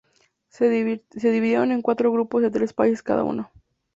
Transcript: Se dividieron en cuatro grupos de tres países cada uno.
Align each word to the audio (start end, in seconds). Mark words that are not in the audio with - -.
Se 0.47 0.67
dividieron 0.67 1.71
en 1.71 1.83
cuatro 1.83 2.11
grupos 2.11 2.41
de 2.41 2.49
tres 2.49 2.73
países 2.73 3.03
cada 3.03 3.23
uno. 3.23 3.51